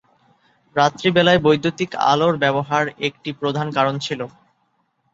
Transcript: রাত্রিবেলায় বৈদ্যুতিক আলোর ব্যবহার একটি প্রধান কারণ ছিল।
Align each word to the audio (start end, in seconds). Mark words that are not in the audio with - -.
রাত্রিবেলায় 0.75 1.39
বৈদ্যুতিক 1.39 1.89
আলোর 2.11 2.33
ব্যবহার 2.37 2.85
একটি 3.07 3.29
প্রধান 3.41 3.67
কারণ 3.77 3.95
ছিল। 4.05 4.19